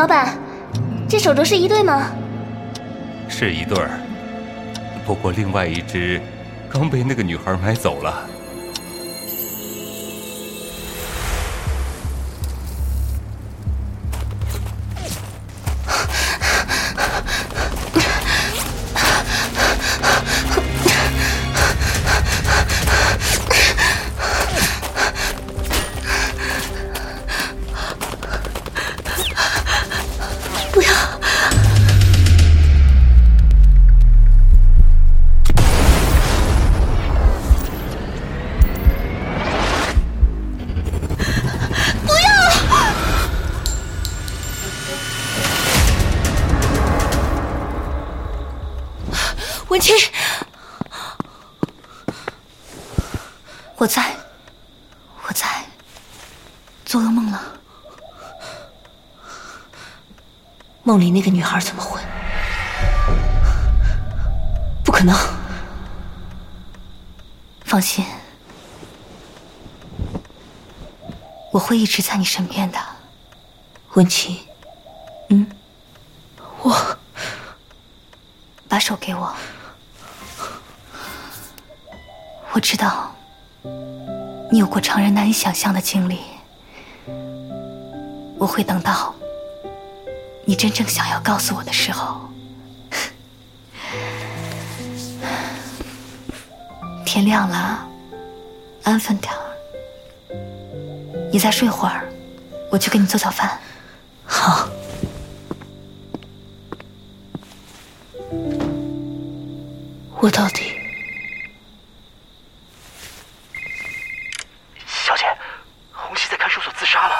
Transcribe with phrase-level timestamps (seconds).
[0.00, 0.34] 老板，
[1.06, 2.06] 这手镯是一对吗？
[3.28, 3.90] 是一对儿，
[5.04, 6.18] 不过另外一只
[6.70, 8.26] 刚被那个女孩买走了。
[30.72, 31.19] 不要！
[60.90, 62.00] 梦里那个女孩怎么会？
[64.84, 65.16] 不可能！
[67.64, 68.04] 放心，
[71.52, 72.78] 我会一直在你身边的，
[73.94, 74.48] 文琪。
[75.28, 75.46] 嗯，
[76.60, 76.98] 我
[78.68, 79.32] 把手给我。
[82.50, 83.14] 我知道
[84.50, 86.18] 你有过常人难以想象的经历，
[88.40, 89.14] 我会等到。
[90.50, 92.28] 你真正想要告诉我的时候，
[97.06, 97.86] 天亮了，
[98.82, 99.38] 安分点儿。
[101.30, 102.04] 你再睡会儿，
[102.68, 103.60] 我去给你做早饭。
[104.24, 104.68] 好。
[110.18, 110.80] 我到底……
[114.84, 115.26] 小姐，
[115.92, 117.14] 红熙在看守所自杀了，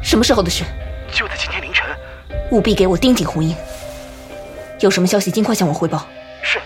[0.00, 0.62] 什么时候的事？
[2.54, 3.52] 务必给我盯紧红英，
[4.78, 6.06] 有什么消息尽快向我汇报。
[6.40, 6.60] 是。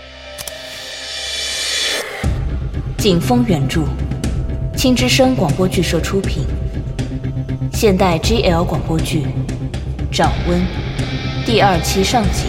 [2.95, 3.81] 景风原著，
[4.77, 6.45] 青之声广播剧社出品，
[7.73, 9.25] 现代 GL 广播剧
[10.15, 10.61] 《掌温》
[11.43, 12.43] 第二期上集，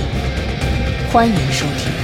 [1.10, 1.99] 欢迎收听。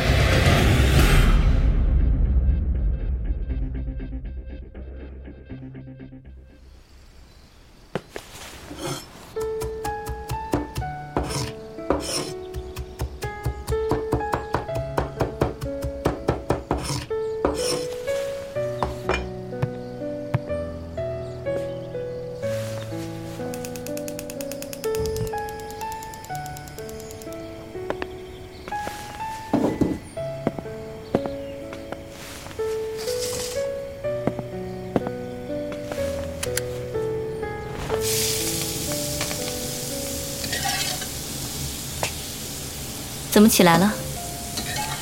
[43.46, 43.92] 么起来了？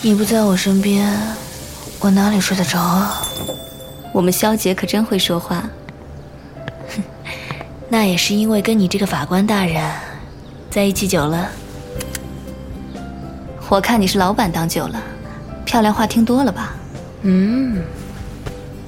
[0.03, 1.11] 你不在我身边，
[1.99, 3.23] 我哪里睡得着啊？
[4.13, 5.65] 我们萧姐可真会说话。
[6.95, 7.03] 哼，
[7.89, 9.83] 那也是因为跟你这个法官大人
[10.71, 11.49] 在一起久了。
[13.71, 15.03] 我看你是老板当久了，
[15.65, 16.75] 漂亮话听多了吧？
[17.23, 17.83] 嗯，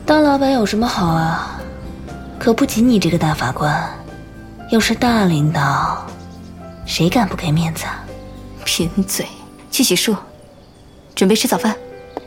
[0.05, 1.59] 当老板有什么好啊？
[2.39, 3.91] 可不仅你这个大法官，
[4.71, 6.06] 又是大领导，
[6.84, 8.05] 谁敢不给面子啊？
[8.66, 9.25] 贫嘴，
[9.77, 10.17] 去洗漱，
[11.15, 11.77] 准备吃早饭。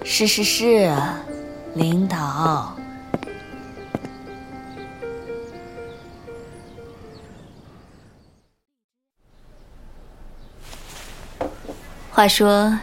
[0.03, 0.95] 是是是，
[1.73, 2.77] 领导。
[12.11, 12.77] 话说，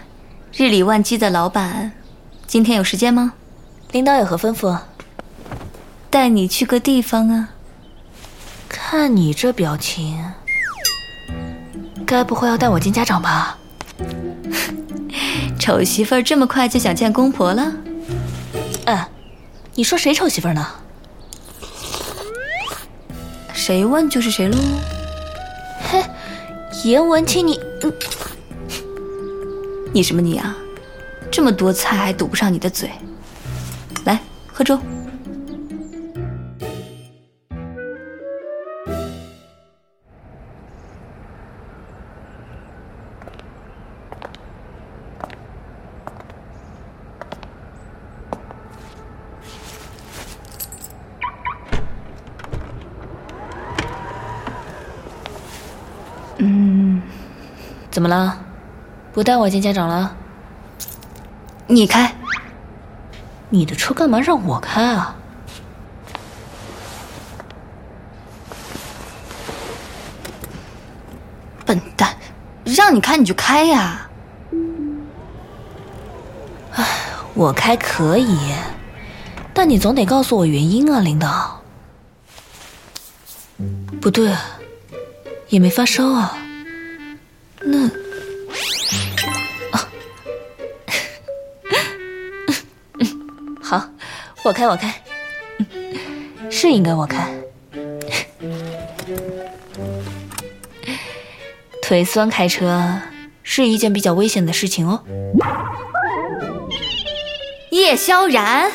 [0.53, 1.93] 日理万机的老板，
[2.49, 3.35] 今天有时间吗？
[3.93, 4.77] 领导有何吩咐？
[6.11, 7.51] 带你去个地方啊。
[8.69, 10.25] 看你这表情，
[12.05, 13.57] 该不会要带我见家长吧？
[15.59, 17.73] 丑媳妇儿这么快就想见公婆了？
[18.87, 19.09] 哎，
[19.75, 20.67] 你说谁丑媳妇儿呢？
[23.53, 24.57] 谁问就是谁喽。
[25.91, 26.05] 嘿，
[26.85, 27.93] 严文清，你，嗯，
[29.93, 30.57] 你什么你啊？
[31.31, 32.91] 这么多菜还堵不上你的嘴。
[34.05, 34.79] 来，喝粥。
[58.08, 58.38] 么了？
[59.12, 60.14] 不带我见家长了？
[61.67, 62.14] 你开。
[63.49, 65.17] 你的车干嘛让我开啊？
[71.64, 72.17] 笨蛋
[72.64, 74.09] 让你开你就开呀。
[76.73, 76.85] 唉，
[77.35, 78.38] 我开可以，
[79.52, 81.61] 但你总得告诉我原因啊，领导。
[84.00, 84.32] 不对，
[85.49, 86.37] 也没发烧啊。
[87.69, 87.85] 那，
[89.73, 89.91] 啊，
[93.61, 93.89] 好，
[94.45, 94.95] 我开我开，
[96.49, 97.29] 是应该我开。
[101.83, 103.01] 腿酸开车
[103.43, 105.03] 是一件比较危险的事情哦。
[107.71, 108.71] 叶萧然，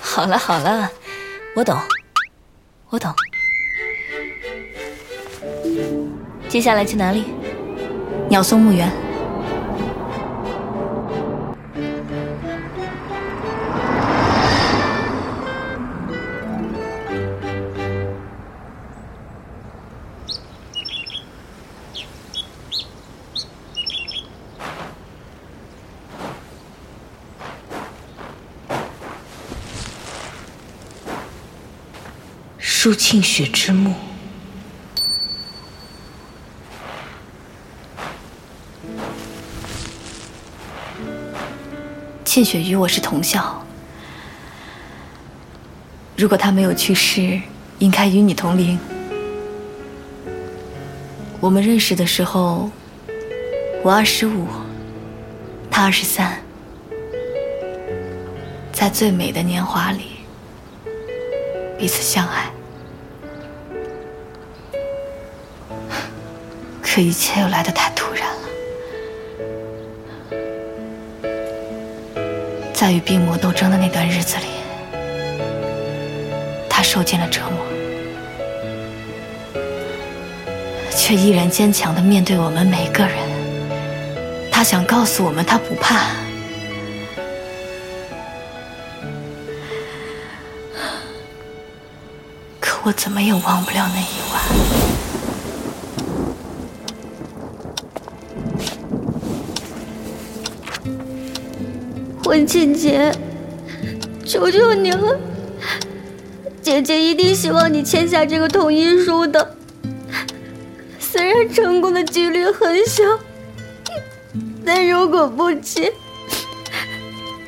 [0.00, 0.90] 好了好了，
[1.54, 1.78] 我懂，
[2.90, 3.14] 我懂。
[6.52, 7.24] 接下来去哪里？
[8.28, 8.92] 鸟松墓园。
[32.58, 33.94] 舒庆雪之墓。
[42.32, 43.62] 庆雪与我是同校，
[46.16, 47.38] 如果她没有去世，
[47.78, 48.78] 应该与你同龄。
[51.40, 52.70] 我们认识的时候，
[53.82, 54.46] 我二十五，
[55.70, 56.38] 她二十三，
[58.72, 60.12] 在最美的年华里，
[61.78, 62.50] 彼此相爱。
[66.80, 68.01] 可一切又来得太突
[72.82, 74.46] 在与病魔斗争的那段日子里，
[76.68, 77.64] 他受尽了折磨，
[80.90, 83.16] 却依然坚强的面对我们每个人。
[84.50, 86.06] 他想告诉我们，他不怕。
[92.58, 94.42] 可我怎么也忘不了那一晚
[102.32, 103.12] 文倩姐，
[104.24, 105.18] 求求你了，
[106.62, 109.54] 姐姐一定希望你签下这个同意书的。
[110.98, 113.02] 虽然成功的几率很小，
[114.64, 115.92] 但如果不签，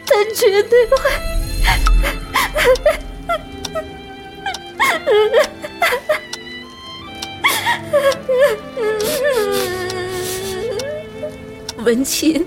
[0.04, 0.98] 她绝对会。
[11.82, 12.46] 文琴。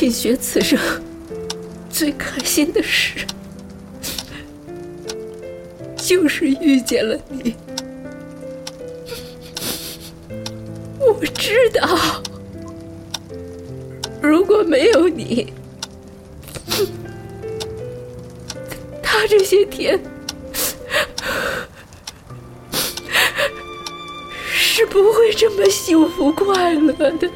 [0.00, 0.78] 庆雪此生
[1.90, 3.18] 最开心的事，
[5.94, 7.54] 就是遇见了你。
[10.98, 12.22] 我知道，
[14.22, 15.52] 如果没有你，
[19.02, 20.02] 他这些天
[24.50, 27.30] 是不会这么幸福快乐的。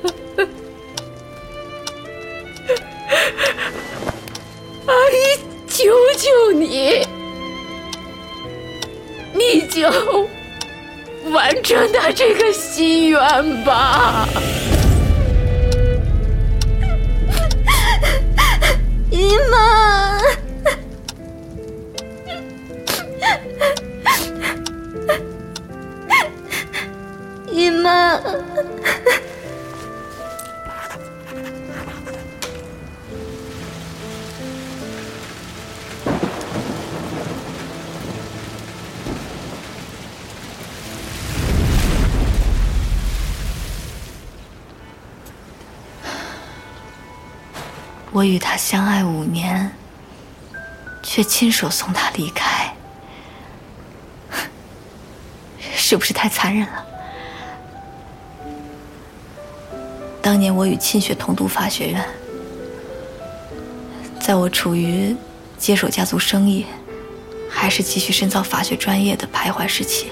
[9.75, 9.83] 就
[11.33, 13.19] 完成他这个心愿
[13.65, 14.29] 吧，
[19.11, 20.21] 姨妈，
[48.25, 49.71] 我与他相爱五年，
[51.03, 52.75] 却亲手送他离开，
[55.77, 56.87] 是不是太残忍了？
[60.23, 62.03] 当年我与沁雪同读法学院，
[64.19, 65.15] 在我处于
[65.59, 66.65] 接手家族生意，
[67.51, 70.09] 还是继续深造法学专业的徘徊时期，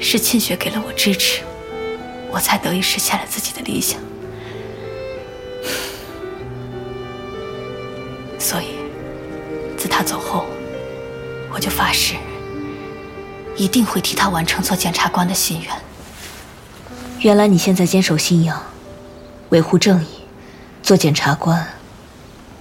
[0.00, 1.42] 是沁雪给了我支持，
[2.30, 4.00] 我才得以实现了自己的理想。
[13.56, 15.70] 一定会替他完成做检察官的心愿。
[17.20, 18.62] 原来你现在坚守信仰，
[19.48, 20.08] 维护正义，
[20.82, 21.66] 做检察官，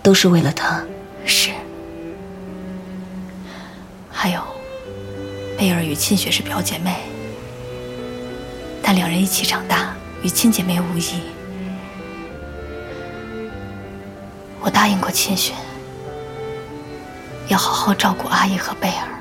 [0.02, 0.82] 都是为了他。
[1.25, 1.52] 是，
[4.10, 4.42] 还有，
[5.58, 6.96] 贝儿与沁雪是表姐妹，
[8.82, 11.20] 但两人一起长大，与亲姐妹无异。
[14.62, 15.54] 我答应过沁雪，
[17.50, 19.14] 要好好照顾阿姨和贝儿。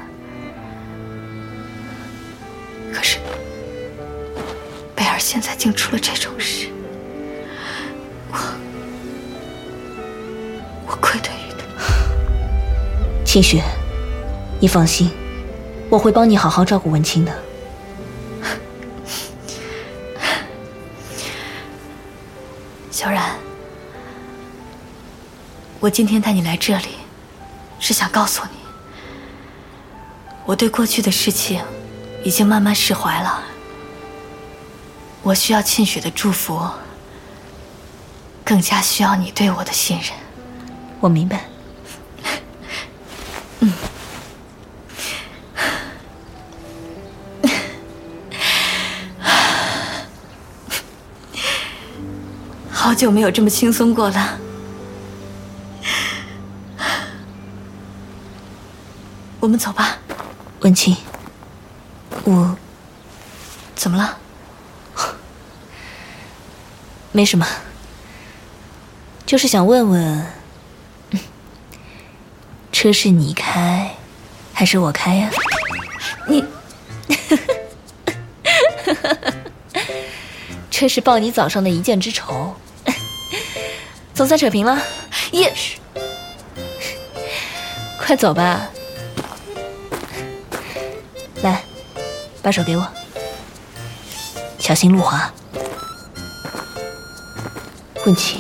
[5.35, 6.69] 现在竟出了这种事，
[8.31, 8.39] 我
[10.87, 11.65] 我愧对于他。
[13.27, 13.65] 清雪，
[14.61, 15.11] 你放心，
[15.91, 17.37] 我会帮你好好照顾文清的。
[22.93, 23.35] 小冉，
[25.81, 26.91] 我今天带你来这里，
[27.81, 28.59] 是想告诉你，
[30.45, 31.61] 我对过去的事情
[32.23, 33.44] 已经慢慢释怀了。
[35.25, 36.61] 我需要沁雪的祝福，
[38.45, 40.11] 更加需要你对我的信任。
[41.01, 41.47] 我明白。
[43.61, 43.73] 嗯
[52.71, 54.39] 好久没有这么轻松过了。
[59.41, 59.97] 我们走吧。
[60.61, 60.95] 文清，
[62.25, 62.55] 我
[63.75, 64.19] 怎么了？
[67.17, 67.47] 没什么，
[69.25, 70.27] 就是想问问，
[72.73, 73.95] 车是你开
[74.53, 75.31] 还是我开呀？
[76.27, 76.45] 你
[80.73, 82.57] 车是报你早上的一箭之仇，
[84.13, 84.83] 总算扯平了。
[85.31, 85.55] 也
[87.97, 88.69] 快走吧。
[91.43, 91.63] 来，
[92.43, 92.85] 把手给我，
[94.59, 95.33] 小心路滑。
[98.05, 98.39] 文清，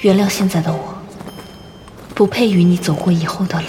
[0.00, 0.94] 原谅现在的我，
[2.14, 3.68] 不配与你走过以后的路。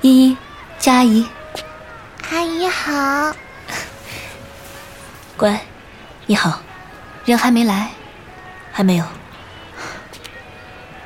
[0.00, 0.36] 依依，
[0.78, 1.26] 佳阿姨，
[2.30, 3.36] 阿姨好，
[5.36, 5.60] 乖，
[6.26, 6.60] 你好，
[7.26, 7.90] 人还没来。
[8.72, 9.04] 还没有。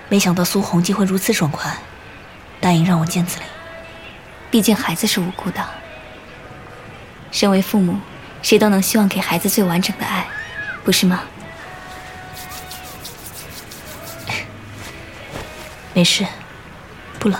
[0.08, 1.76] 没想到苏红竟会如此爽快，
[2.60, 3.46] 答应让我见子玲。
[4.50, 5.62] 毕竟孩子是无辜的。
[7.30, 7.98] 身为父母，
[8.42, 10.26] 谁都能希望给孩子最完整的爱，
[10.82, 11.20] 不是吗？
[15.92, 16.24] 没事，
[17.18, 17.38] 不冷。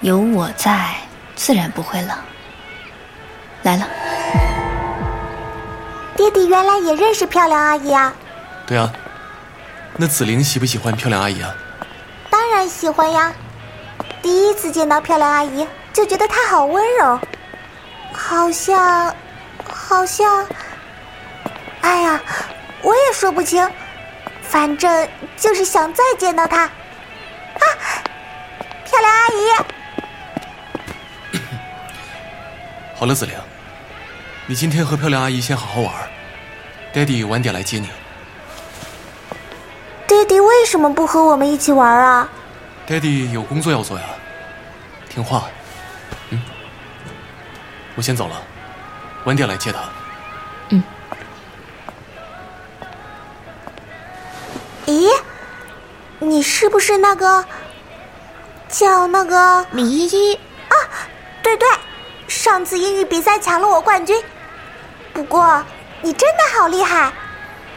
[0.00, 0.94] 有我在，
[1.34, 2.16] 自然不会冷。
[6.52, 8.12] 原来也认识漂亮阿姨啊？
[8.66, 8.92] 对啊，
[9.96, 11.54] 那紫菱喜不喜欢漂亮阿姨啊？
[12.28, 13.32] 当然喜欢呀！
[14.20, 17.18] 第一次见到漂亮阿姨，就觉得她好温柔，
[18.12, 19.14] 好像，
[19.66, 20.46] 好像，
[21.80, 22.20] 哎呀，
[22.82, 23.66] 我也说不清，
[24.42, 26.64] 反正就是想再见到她。
[26.64, 26.70] 啊，
[28.84, 29.48] 漂亮阿姨！
[32.94, 33.34] 好了，紫菱，
[34.46, 35.94] 你今天和漂亮阿姨先好好玩，
[36.92, 37.88] 爹地晚点来接你。
[40.06, 42.28] 爹地为什么不和我们一起玩啊？
[42.84, 44.04] 爹地有工作要做呀，
[45.08, 45.44] 听话。
[46.30, 46.42] 嗯，
[47.94, 48.36] 我先走了，
[49.24, 49.80] 晚点来接他。
[50.68, 50.82] 嗯
[54.86, 55.08] 咦，
[56.18, 57.42] 你是不是那个
[58.68, 60.34] 叫那个李依依，
[60.68, 60.76] 啊？
[61.42, 61.66] 对对，
[62.28, 64.22] 上次英语比赛抢了我冠军。
[65.14, 65.64] 不过
[66.02, 67.12] 你真的好厉害，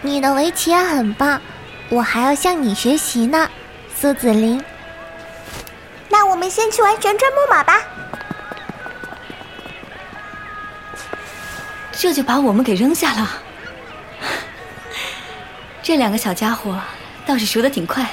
[0.02, 1.40] 你的围棋也很棒，
[1.90, 3.48] 我还要向你学习呢，
[3.96, 4.64] 苏子林。
[6.10, 7.82] 那我们先去玩旋转木马吧。
[11.92, 13.42] 这就把我们给扔下了。
[15.84, 16.80] 这两个小家伙
[17.26, 18.06] 倒是熟得挺快。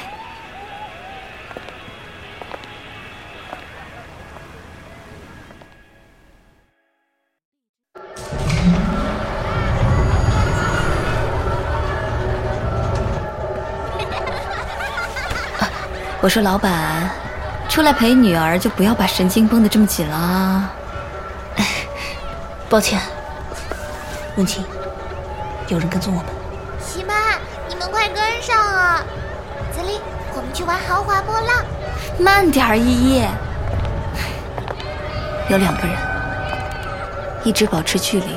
[16.23, 17.11] 我说老板，
[17.69, 20.73] 出来陪女儿就不要把神经绷得这么紧了啊。
[22.71, 23.01] 抱歉，
[24.37, 24.65] 文清，
[25.67, 26.33] 有人跟踪我们。
[26.81, 27.13] 喜妈，
[27.69, 29.03] 你们快跟上啊！
[29.75, 30.01] 子琳，
[30.33, 31.65] 我们去玩豪华波浪。
[32.21, 33.25] 慢点儿，依依。
[35.49, 35.97] 有两个人，
[37.43, 38.37] 一直保持距离，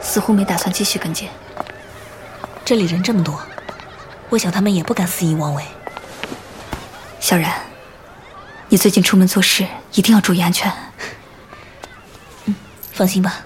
[0.00, 1.28] 似乎没打算继续跟进。
[2.64, 3.40] 这里人这么多，
[4.30, 5.62] 我想他们也不敢肆意妄为。
[7.28, 7.52] 小然，
[8.70, 10.72] 你最近出门做事一定要注意安全。
[12.46, 12.54] 嗯，
[12.90, 13.40] 放心吧。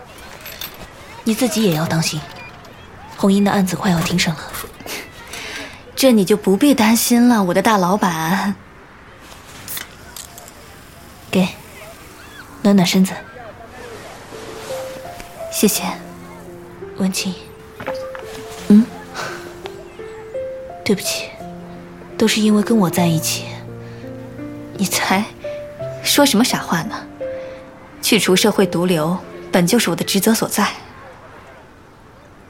[1.25, 2.21] 你自己也要当心。
[3.17, 4.41] 红英的案子快要庭审了，
[5.97, 8.55] 这你就不必担心了，我的大老板。
[11.29, 11.49] 给，
[12.63, 13.13] 暖暖身子。
[15.51, 15.83] 谢谢，
[16.99, 17.35] 文清。
[18.69, 18.87] 嗯，
[20.85, 21.31] 对不起，
[22.17, 23.47] 都是因为跟我在一起。
[24.83, 25.25] 你才
[26.03, 26.97] 说什么傻话呢？
[28.03, 29.17] 去除社会毒瘤，
[29.53, 30.69] 本就是我的职责所在。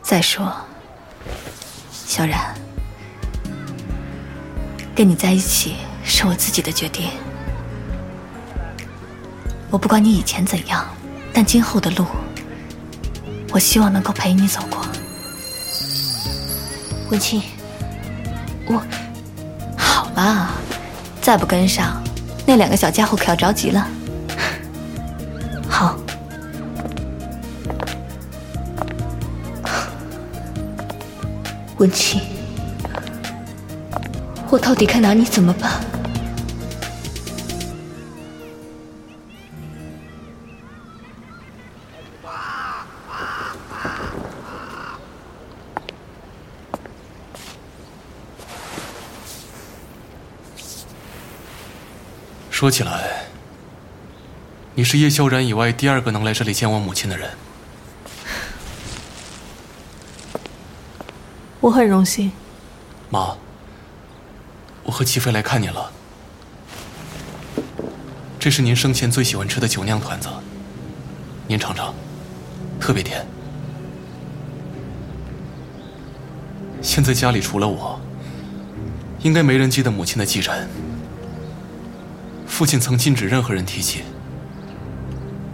[0.00, 0.50] 再说，
[1.92, 2.54] 小冉，
[4.94, 7.10] 跟你在一起是我自己的决定。
[9.70, 10.86] 我不管你以前怎样，
[11.34, 12.06] 但今后的路，
[13.52, 14.80] 我希望能够陪你走过。
[17.10, 17.42] 文清，
[18.64, 18.82] 我
[19.76, 20.48] 好了，
[21.20, 22.02] 再不跟上，
[22.46, 23.86] 那两个小家伙可要着急了。
[25.68, 25.96] 好。
[31.78, 32.20] 文清，
[34.48, 35.72] 我到底该拿你怎么办？
[52.62, 53.24] 说起来，
[54.76, 57.28] 你是叶萧然以外第二个能来这里见我母亲的人。
[61.58, 62.30] 我很荣幸。
[63.10, 63.36] 妈，
[64.84, 65.90] 我和齐飞来看您了。
[68.38, 70.28] 这是您生前最喜欢吃的酒酿团子，
[71.48, 71.92] 您尝尝，
[72.78, 73.26] 特别甜。
[76.80, 78.00] 现在家里除了我，
[79.24, 80.54] 应该没人记得母亲的继承。
[82.52, 84.02] 父亲曾禁止任何人提起。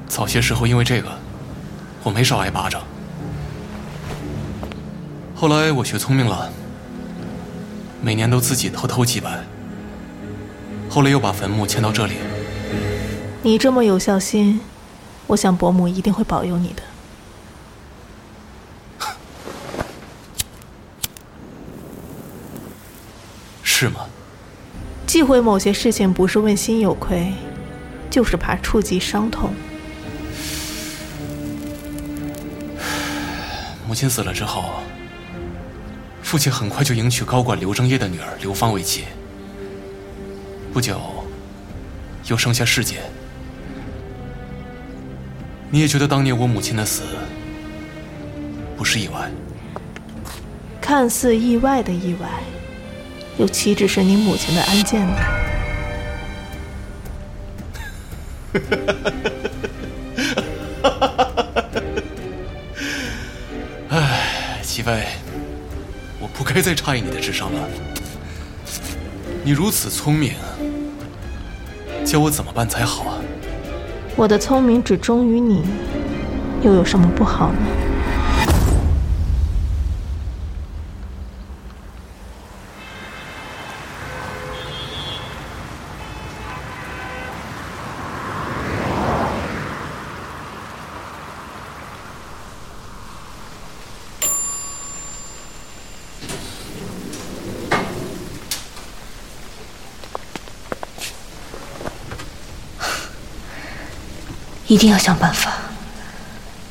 [0.08, 1.08] 早些时候因为这个，
[2.02, 2.82] 我没少挨巴掌。
[5.32, 6.50] 后来我学聪明了。
[8.02, 9.44] 每年都自己偷偷祭拜，
[10.90, 12.14] 后来又把坟墓迁到这里。
[13.42, 14.60] 你这么有孝心，
[15.28, 16.82] 我想伯母一定会保佑你的。
[23.62, 24.00] 是吗？
[25.08, 27.32] 忌讳某些事情，不是问心有愧，
[28.10, 29.54] 就是怕触及伤痛。
[33.88, 34.64] 母亲死了之后。
[36.20, 39.04] 父亲很快就迎娶高管刘正业的女儿刘芳为妻，
[40.74, 41.00] 不久
[42.26, 42.98] 又生下世杰。
[45.70, 47.04] 你也觉得当年我母亲的死
[48.76, 49.30] 不是意外？
[50.82, 52.28] 看似意外的意外，
[53.38, 55.14] 又岂止是你母亲的安健呢？
[63.90, 65.04] 哎，齐飞。
[66.20, 67.60] 我不该再诧异你的智商了。
[69.44, 70.32] 你如此聪明，
[72.04, 73.14] 叫我怎么办才好啊？
[74.16, 75.62] 我的聪明只忠于你，
[76.62, 77.58] 又有什么不好呢？
[104.68, 105.50] 一定要想办法，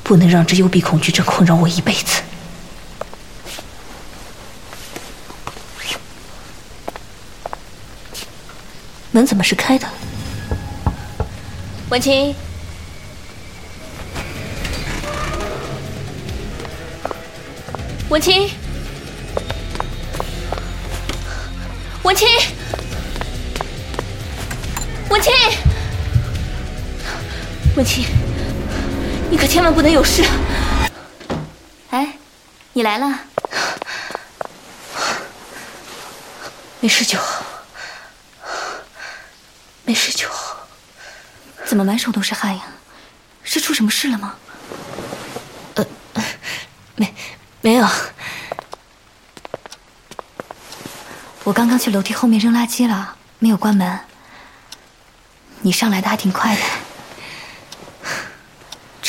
[0.03, 2.21] 不能让这幽闭恐惧症困扰我一辈子。
[9.11, 9.87] 门怎么是开的？
[11.89, 12.35] 文清，
[18.09, 18.47] 文清，
[22.03, 22.27] 文清，
[25.09, 25.33] 文清。
[27.77, 28.03] 文清，
[29.29, 30.25] 你可千万不能有事！
[31.91, 32.17] 哎，
[32.73, 33.19] 你来了，
[36.79, 37.43] 没事就好，
[39.85, 40.57] 没事就好。
[41.67, 42.63] 怎么满手都是汗呀？
[43.43, 44.33] 是出什么事了吗？
[45.75, 45.85] 呃，
[46.95, 47.13] 没，
[47.61, 47.87] 没有。
[51.43, 53.99] 我刚刚去楼梯后面扔垃圾了，没有关门。
[55.61, 56.61] 你上来的还挺快的。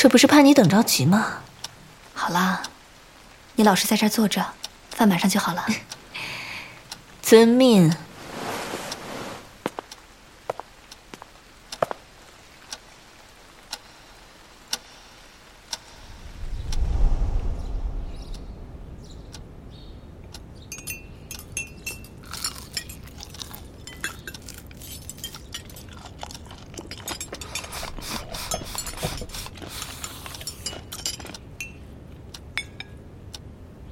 [0.01, 1.39] 这不是怕你等着急吗？
[2.13, 2.63] 好啦，
[3.55, 4.53] 你老实在这儿坐着，
[4.91, 5.65] 饭马上就好了。
[7.21, 7.93] 遵命。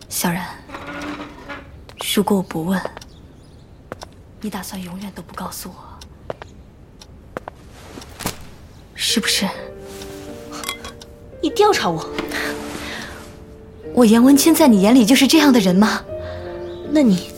[0.09, 0.43] 小然，
[2.15, 2.77] 如果我不问，
[4.41, 5.75] 你打算永远都不告诉我，
[8.95, 9.47] 是不是？
[11.41, 12.05] 你调查我？
[13.93, 16.01] 我严文清在你眼里就是这样的人吗？
[16.91, 17.31] 那你，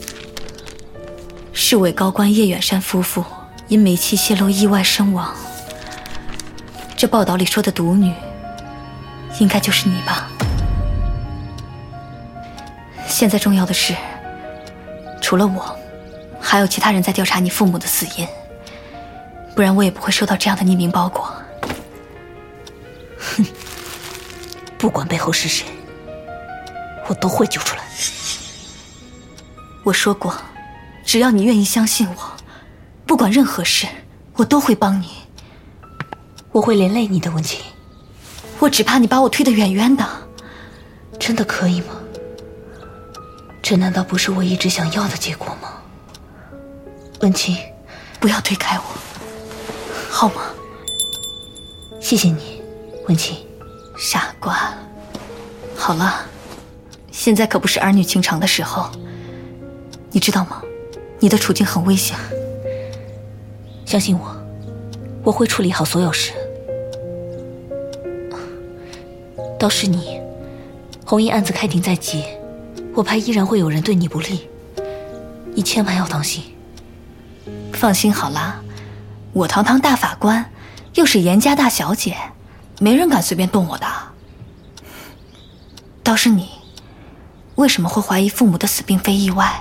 [1.52, 3.24] 市委高官叶远山夫妇
[3.68, 5.32] 因煤气泄漏意外身亡。
[6.96, 8.12] 这报道里说的毒女，
[9.38, 10.28] 应该就是你吧？
[13.06, 13.94] 现在重要的是，
[15.30, 15.78] 除了我，
[16.40, 18.26] 还有其他人在调查你父母的死因，
[19.54, 21.32] 不然我也不会收到这样的匿名包裹。
[23.16, 23.46] 哼，
[24.76, 25.64] 不管背后是谁，
[27.06, 27.82] 我都会救出来。
[29.84, 30.36] 我说过，
[31.04, 32.32] 只要你愿意相信我，
[33.06, 33.86] 不管任何事，
[34.34, 35.10] 我都会帮你。
[36.50, 37.60] 我会连累你的，文清。
[38.58, 40.04] 我只怕你把我推得远远的。
[41.20, 41.99] 真的可以吗？
[43.70, 45.74] 这难道不是我一直想要的结果吗？
[47.20, 47.56] 文清，
[48.18, 48.82] 不要推开我，
[50.10, 50.42] 好吗？
[52.00, 52.60] 谢谢你，
[53.06, 53.36] 文清。
[53.96, 54.74] 傻瓜。
[55.76, 56.16] 好了，
[57.12, 58.90] 现在可不是儿女情长的时候。
[60.10, 60.60] 你知道吗？
[61.20, 62.16] 你的处境很危险。
[63.86, 64.36] 相信我，
[65.22, 66.32] 我会处理好所有事。
[69.60, 70.20] 倒是你，
[71.06, 72.24] 红衣案子开庭在即，
[72.94, 74.48] 我怕依然会有人对你不利。
[75.54, 76.44] 你千万要当心。
[77.72, 78.62] 放心好了，
[79.32, 80.50] 我堂堂大法官，
[80.94, 82.16] 又是严家大小姐，
[82.78, 83.86] 没人敢随便动我的。
[86.02, 86.48] 倒是你，
[87.54, 89.60] 为什么会怀疑父母的死并非意外？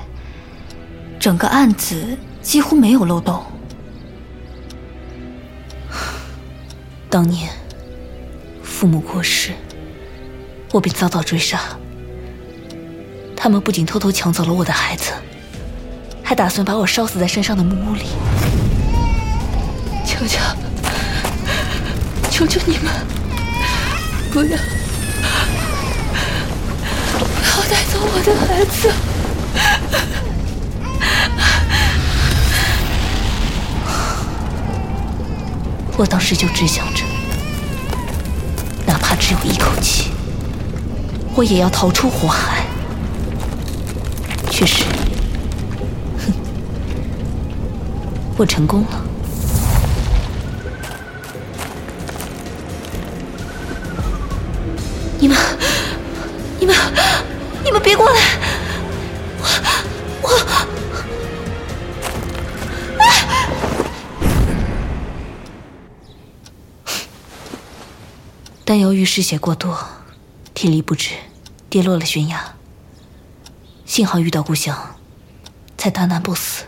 [1.20, 3.44] 整个案子几乎没有漏洞。
[7.10, 7.50] 当年
[8.64, 9.54] 父母过世，
[10.72, 11.60] 我便遭到追杀。
[13.42, 15.14] 他们不仅偷偷抢走了我的孩子，
[16.22, 18.08] 还打算把我烧死在山上的木屋里。
[20.06, 20.38] 求求，
[22.30, 22.92] 求求你们，
[24.34, 24.58] 不要，
[27.18, 28.92] 不要带走我的孩子！
[35.96, 37.06] 我当时就只想着，
[38.86, 40.12] 哪怕只有一口气，
[41.36, 42.66] 我也要逃出火海。
[44.60, 44.84] 确实，
[46.18, 46.34] 哼，
[48.38, 49.06] 我成功了。
[55.18, 55.38] 你们，
[56.60, 56.76] 你们，
[57.64, 58.20] 你们别过来！
[59.40, 59.48] 我，
[60.24, 60.30] 我。
[68.66, 69.80] 但由于失血过多，
[70.54, 71.12] 体力不支，
[71.70, 72.59] 跌落了悬崖。
[74.00, 74.96] 幸好遇到故乡，
[75.78, 76.64] 才大难不死。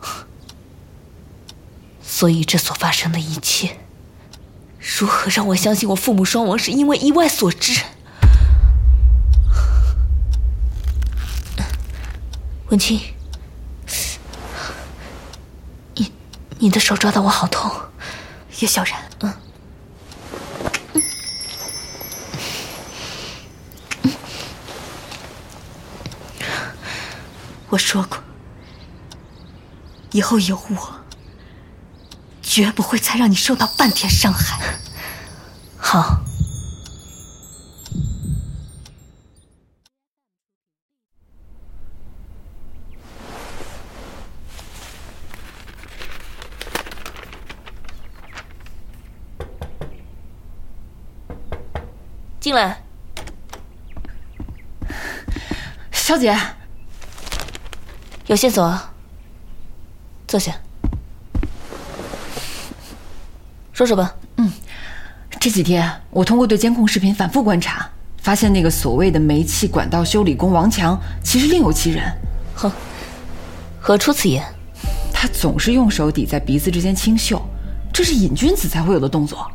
[2.00, 3.80] 所以这所发生的一切，
[5.00, 7.82] 如何让我相信我父母双亡是因为意外所致？
[12.70, 13.00] 文清，
[15.96, 16.12] 你
[16.60, 17.68] 你的手抓的我好痛，
[18.60, 19.34] 叶小然，嗯。
[27.72, 28.18] 我说过，
[30.10, 31.00] 以后有我，
[32.42, 34.60] 绝不会再让你受到半点伤害。
[35.80, 36.20] 好。
[52.38, 52.82] 进来，
[55.90, 56.36] 小姐。
[58.32, 58.80] 有线索，
[60.26, 60.54] 坐下，
[63.74, 64.14] 说说吧。
[64.36, 64.50] 嗯，
[65.38, 67.86] 这几天我通过对监控视频反复观察，
[68.22, 72.10] 发现那个所谓的煤气管道修理工王强，其实另有其人。
[72.54, 72.72] 哼，
[73.78, 74.42] 何出此言？
[75.12, 77.38] 他总是用手抵在鼻子之间清秀，
[77.92, 79.46] 这是瘾君子才会有的动作。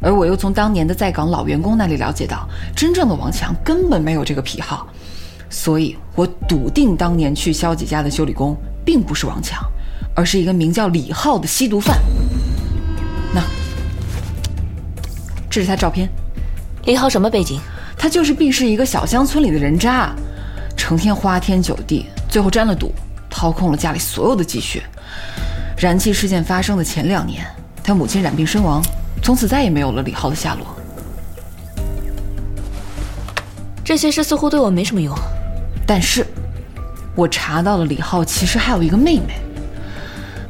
[0.00, 4.86] 而我又从当年的在岗老员工那里了解到，真正的王强根本没有这个癖好。
[5.50, 9.60] 所以，我笃定当年去肖姐家的修理工并不是王强，
[10.14, 12.00] 而是一个名叫李浩的吸毒犯。
[13.34, 13.42] 那，
[15.50, 16.08] 这是他照片。
[16.84, 17.60] 李浩什么背景？
[17.98, 20.14] 他就是毕氏一个小乡村里的人渣，
[20.76, 22.94] 成天花天酒地，最后沾了赌，
[23.28, 24.80] 掏空了家里所有的积蓄。
[25.76, 27.44] 燃气事件发生的前两年，
[27.82, 28.80] 他母亲染病身亡，
[29.20, 30.64] 从此再也没有了李浩的下落。
[33.84, 35.12] 这些事似乎对我没什么用。
[35.92, 36.24] 但是，
[37.16, 39.40] 我查到了李浩其实还有一个妹妹。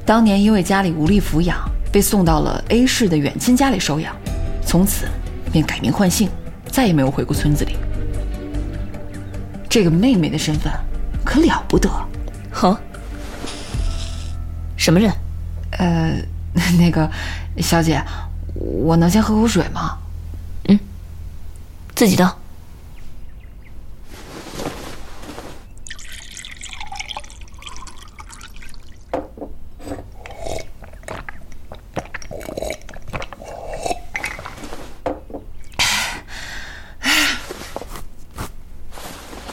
[0.05, 1.57] 当年因为家里无力抚养，
[1.90, 4.14] 被送到了 A 市的远亲家里收养，
[4.66, 5.07] 从此
[5.50, 6.29] 便改名换姓，
[6.70, 7.79] 再也没有回过村子里。
[9.66, 10.70] 这个妹妹的身份
[11.24, 11.88] 可了不得。
[12.53, 12.76] 哼，
[14.76, 15.11] 什么人？
[15.79, 16.18] 呃，
[16.79, 17.11] 那个
[17.62, 18.05] 小姐，
[18.55, 19.96] 我能先喝口水吗？
[20.68, 20.79] 嗯，
[21.94, 22.37] 自己倒。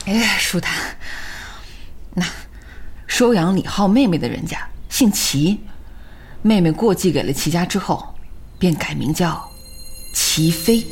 [0.09, 0.73] 哎，舒坦。
[2.13, 2.25] 那
[3.07, 5.59] 收养李浩妹妹的人家姓齐，
[6.43, 8.13] 妹妹过继给了齐家之后，
[8.59, 9.43] 便改名叫
[10.13, 10.85] 齐飞。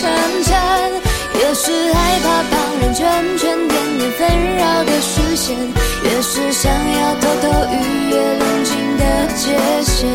[0.00, 0.90] 纠缠缠。
[1.34, 5.56] 越是害怕旁人圈圈点点纷扰的视线，
[6.04, 9.04] 越是想要偷偷逾越冷静的
[9.36, 9.42] 界
[9.82, 10.08] 限。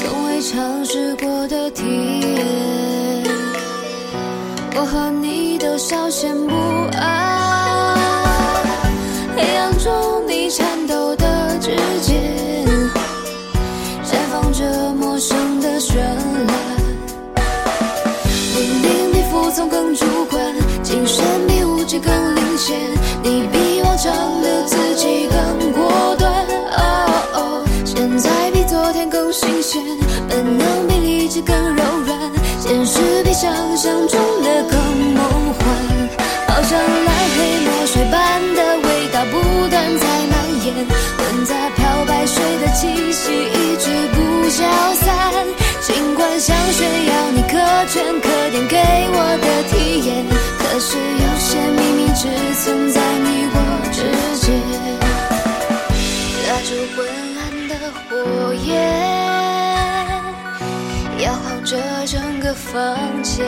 [0.00, 1.82] 从未尝试过的体
[2.20, 3.24] 验，
[4.74, 6.54] 我和你都稍显不
[6.96, 7.98] 安。
[9.36, 12.66] 黑暗中你颤抖的指尖，
[14.04, 16.27] 绽放着陌生的绚烂。
[21.98, 22.76] 更领先。
[23.22, 26.32] 你比往常的自己更果断。
[26.72, 26.80] 哦
[27.34, 29.82] 哦，现在比昨天更新鲜，
[30.28, 32.18] 本能比理智更柔软，
[32.60, 34.78] 现实比想象中的更
[35.14, 35.22] 梦
[35.54, 36.18] 幻。
[36.48, 40.74] 好像蓝黑墨水般的味道不断在蔓延，
[41.16, 45.46] 混杂漂白水的气息一直不消散。
[45.80, 47.56] 尽管想炫耀你可
[47.86, 48.76] 圈可点给
[49.12, 50.26] 我的体验，
[50.70, 52.28] 可是有些秘密只
[52.62, 53.56] 存在你我
[53.90, 53.98] 之
[54.38, 54.46] 间。
[56.46, 56.96] 蜡烛昏
[57.38, 58.68] 暗的火焰，
[61.20, 61.70] 摇晃着
[62.06, 62.76] 整个房
[63.22, 63.44] 间。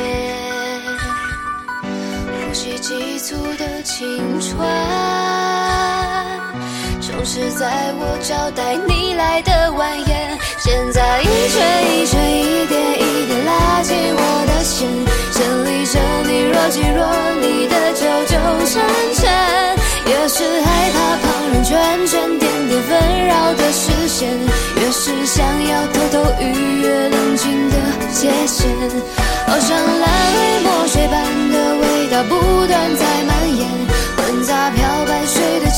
[1.83, 4.59] 呼吸急促的青春，
[7.11, 10.38] 总是在我招待你来的晚宴。
[10.59, 11.59] 现在一圈
[11.90, 14.88] 一圈，一点一点拉近我的线，
[15.35, 17.03] 整理着你若即若
[17.42, 19.77] 离的纠纠缠缠。
[20.07, 24.31] 越是害怕旁人圈圈点点纷扰的视线，
[24.77, 27.77] 越是想要偷偷逾越冷静的
[28.14, 28.70] 界限。
[29.46, 33.68] 好像蓝莓墨水般的味道不断在蔓延，
[34.16, 34.70] 混杂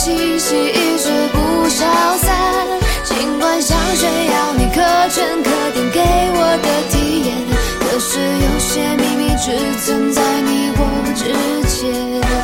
[0.03, 1.87] 气息一直不消
[2.17, 2.67] 散，
[3.05, 6.01] 尽管想炫耀你可圈可点给
[6.35, 7.31] 我的体验，
[7.79, 10.81] 可是有些秘密只存在你我
[11.15, 11.23] 之
[11.69, 12.42] 间。